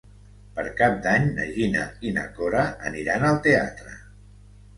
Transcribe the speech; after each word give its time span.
Per 0.53 0.63
Cap 0.77 0.95
d'Any 1.03 1.27
na 1.35 1.45
Gina 1.57 1.83
i 2.11 2.15
na 2.15 2.23
Cora 2.39 2.65
aniran 2.91 3.27
al 3.29 3.39
teatre. 3.51 3.95